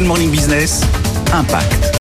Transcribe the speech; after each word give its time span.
Good 0.00 0.08
Morning 0.08 0.30
Business, 0.30 0.80
Impact. 1.30 1.98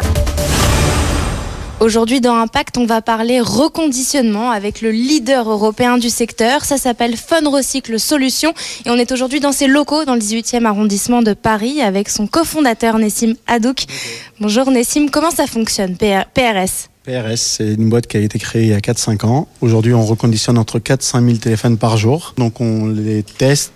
Aujourd'hui 1.82 2.22
dans 2.22 2.36
Impact, 2.36 2.78
on 2.78 2.86
va 2.86 3.02
parler 3.02 3.42
reconditionnement 3.42 4.52
avec 4.52 4.80
le 4.80 4.92
leader 4.92 5.50
européen 5.50 5.98
du 5.98 6.10
secteur. 6.10 6.64
Ça 6.64 6.78
s'appelle 6.78 7.18
Fun 7.18 7.50
Recycle 7.50 8.00
Solutions 8.00 8.54
et 8.86 8.90
on 8.90 8.96
est 8.96 9.12
aujourd'hui 9.12 9.42
dans 9.42 9.52
ses 9.52 9.68
locaux 9.68 10.06
dans 10.06 10.14
le 10.14 10.22
18e 10.22 10.64
arrondissement 10.64 11.22
de 11.22 11.34
Paris 11.34 11.82
avec 11.82 12.08
son 12.08 12.26
cofondateur 12.26 13.00
Nessim 13.00 13.34
Hadouk. 13.48 13.84
Bonjour 14.40 14.72
Nessim, 14.72 15.10
comment 15.12 15.32
ça 15.32 15.46
fonctionne 15.46 15.98
PRS 15.98 16.88
PRS, 17.04 17.36
c'est 17.36 17.74
une 17.74 17.90
boîte 17.90 18.08
qui 18.08 18.16
a 18.16 18.22
été 18.22 18.40
créée 18.40 18.64
il 18.64 18.70
y 18.70 18.74
a 18.74 18.80
4-5 18.80 19.26
ans. 19.26 19.50
Aujourd'hui, 19.60 19.94
on 19.94 20.06
reconditionne 20.06 20.58
entre 20.58 20.80
4 20.80 21.04
5 21.04 21.26
000 21.26 21.38
téléphones 21.38 21.78
par 21.78 21.98
jour. 21.98 22.34
Donc 22.38 22.62
on 22.62 22.88
les 22.88 23.24
teste, 23.24 23.74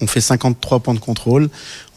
on 0.00 0.06
fait 0.06 0.20
53 0.20 0.80
points 0.80 0.94
de 0.94 0.98
contrôle, 0.98 1.48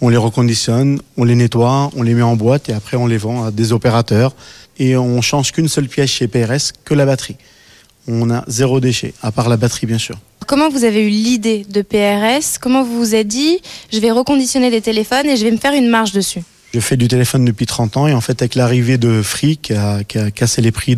on 0.01 0.09
les 0.09 0.17
reconditionne, 0.17 0.99
on 1.17 1.23
les 1.23 1.35
nettoie, 1.35 1.89
on 1.95 2.01
les 2.01 2.13
met 2.13 2.21
en 2.21 2.35
boîte 2.35 2.69
et 2.69 2.73
après 2.73 2.97
on 2.97 3.07
les 3.07 3.17
vend 3.17 3.45
à 3.45 3.51
des 3.51 3.73
opérateurs. 3.73 4.35
Et 4.79 4.97
on 4.97 5.21
change 5.21 5.51
qu'une 5.51 5.67
seule 5.67 5.87
pièce 5.87 6.09
chez 6.09 6.27
PRS, 6.27 6.71
que 6.85 6.93
la 6.93 7.05
batterie. 7.05 7.35
On 8.07 8.31
a 8.31 8.43
zéro 8.47 8.79
déchet, 8.79 9.13
à 9.21 9.31
part 9.31 9.47
la 9.47 9.57
batterie 9.57 9.85
bien 9.85 9.99
sûr. 9.99 10.17
Comment 10.47 10.69
vous 10.69 10.83
avez 10.83 11.05
eu 11.05 11.09
l'idée 11.09 11.65
de 11.69 11.81
PRS 11.81 12.57
Comment 12.59 12.83
vous 12.83 12.97
vous 12.97 13.15
êtes 13.15 13.27
dit, 13.27 13.59
je 13.93 13.99
vais 13.99 14.11
reconditionner 14.11 14.71
des 14.71 14.81
téléphones 14.81 15.27
et 15.27 15.37
je 15.37 15.43
vais 15.43 15.51
me 15.51 15.57
faire 15.57 15.73
une 15.73 15.87
marge 15.87 16.13
dessus? 16.13 16.41
Je 16.73 16.79
fais 16.79 16.97
du 16.97 17.07
téléphone 17.07 17.45
depuis 17.45 17.65
30 17.65 17.97
ans 17.97 18.07
et 18.07 18.13
en 18.13 18.21
fait 18.21 18.41
avec 18.41 18.55
l'arrivée 18.55 18.97
de 18.97 19.21
Free 19.21 19.57
qui 19.57 19.73
a, 19.73 20.03
qui 20.03 20.17
a, 20.17 20.31
cassé 20.31 20.61
les 20.61 20.71
prix 20.71 20.95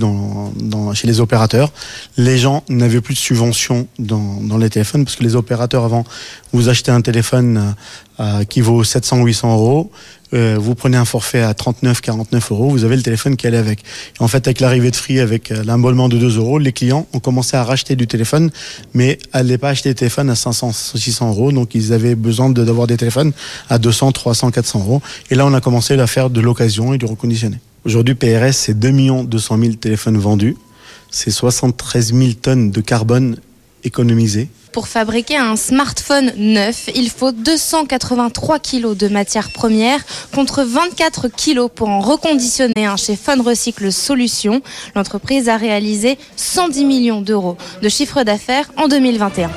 chez 0.94 1.08
les 1.08 1.20
opérateurs, 1.20 1.72
les 2.18 2.38
gens 2.38 2.64
n'avaient 2.70 3.02
plus 3.02 3.16
de 3.16 3.20
subvention 3.20 3.88
dans, 4.00 4.42
dans, 4.42 4.58
les 4.58 4.70
téléphones 4.70 5.04
parce 5.04 5.16
que 5.16 5.24
les 5.24 5.36
opérateurs 5.36 5.84
avant, 5.84 6.06
vous 6.52 6.70
achetez 6.70 6.92
un 6.92 7.02
téléphone 7.02 7.76
euh, 8.20 8.44
qui 8.44 8.62
vaut 8.62 8.84
700 8.84 9.22
ou 9.22 9.26
800 9.26 9.54
euros, 9.54 9.92
euh, 10.34 10.58
vous 10.60 10.74
prenez 10.74 10.98
un 10.98 11.06
forfait 11.06 11.42
à 11.42 11.54
39, 11.54 12.02
49 12.02 12.52
euros, 12.52 12.70
vous 12.70 12.84
avez 12.84 12.96
le 12.96 13.04
téléphone 13.04 13.36
qui 13.36 13.46
allait 13.46 13.58
avec. 13.58 13.80
Et 13.80 14.24
en 14.24 14.28
fait, 14.28 14.48
avec 14.48 14.60
l'arrivée 14.60 14.90
de 14.90 14.96
Free, 14.96 15.20
avec 15.20 15.52
euh, 15.52 15.64
l'embollement 15.64 16.10
de 16.10 16.18
2 16.18 16.38
euros, 16.38 16.58
les 16.58 16.74
clients 16.74 17.08
ont 17.14 17.20
commencé 17.20 17.56
à 17.56 17.64
racheter 17.64 17.96
du 17.96 18.08
téléphone, 18.08 18.50
mais 18.94 19.20
n'allaient 19.34 19.60
pas 19.60 19.70
acheter 19.70 19.90
des 19.90 19.96
téléphones 19.96 20.30
à 20.30 20.36
500, 20.36 20.72
600 20.72 21.30
euros. 21.30 21.52
Donc, 21.52 21.76
ils 21.76 21.94
avaient 21.94 22.16
besoin 22.16 22.50
d'avoir 22.50 22.88
des 22.88 22.98
téléphones 22.98 23.32
à 23.70 23.78
200, 23.78 24.12
300, 24.12 24.52
400 24.52 24.80
euros. 24.80 25.02
Et 25.30 25.36
là, 25.36 25.46
on 25.46 25.54
a 25.54 25.62
commencé 25.62 25.94
à 26.00 26.08
faire 26.08 26.30
de 26.30 26.42
l'occasion 26.42 26.94
et 26.94 26.98
du 26.98 27.06
reconditionné. 27.06 27.60
Aujourd'hui, 27.86 28.16
PRS, 28.16 28.54
c'est 28.54 28.80
2 28.80 28.92
200 29.26 29.58
000 29.60 29.74
téléphones 29.74 30.18
vendus. 30.18 30.56
C'est 31.12 31.32
73 31.32 32.14
000 32.14 32.34
tonnes 32.42 32.72
de 32.72 32.82
carbone 32.82 33.38
pour 34.74 34.88
fabriquer 34.88 35.38
un 35.38 35.56
smartphone 35.56 36.32
neuf, 36.36 36.90
il 36.96 37.10
faut 37.12 37.32
283 37.32 38.58
kg 38.58 38.96
de 38.98 39.08
matière 39.08 39.52
première 39.52 40.04
contre 40.34 40.64
24 40.64 41.28
kg 41.28 41.68
pour 41.68 41.90
en 41.90 42.00
reconditionner 42.00 42.88
un 42.88 42.98
chez 42.98 43.16
Fun 43.16 43.42
Recycle 43.44 43.92
Solutions. 43.92 44.64
L'entreprise 44.96 45.48
a 45.48 45.58
réalisé 45.58 46.18
110 46.38 46.86
millions 46.86 47.22
d'euros 47.22 47.56
de 47.84 47.90
chiffre 47.90 48.24
d'affaires 48.24 48.72
en 48.76 48.88
2021. 48.88 49.52